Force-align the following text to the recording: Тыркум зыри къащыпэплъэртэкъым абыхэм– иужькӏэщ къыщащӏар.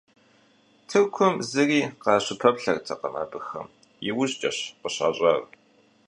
Тыркум 0.87 1.35
зыри 1.49 1.81
къащыпэплъэртэкъым 2.03 3.15
абыхэм– 3.23 3.67
иужькӏэщ 4.07 4.57
къыщащӏар. 4.81 5.41